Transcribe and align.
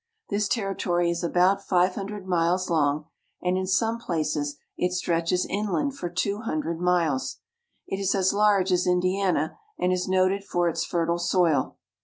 This 0.31 0.47
territory 0.47 1.11
is 1.11 1.23
about 1.23 1.61
five 1.61 1.93
hundred 1.93 2.25
miles 2.25 2.71
long, 2.71 3.05
and 3.39 3.55
in 3.55 3.67
some 3.67 3.99
places 3.99 4.57
it 4.75 4.93
stretches 4.93 5.45
inland 5.47 5.95
for 5.95 6.09
two 6.09 6.39
hundred 6.39 6.79
miles. 6.79 7.37
It 7.85 7.99
is 7.99 8.15
as 8.15 8.33
large 8.33 8.71
as 8.71 8.87
Indiana 8.87 9.59
and 9.77 9.93
is 9.93 10.07
noted 10.07 10.43
for 10.43 10.67
its 10.67 10.83
fertile 10.83 11.19
soil. 11.19 11.77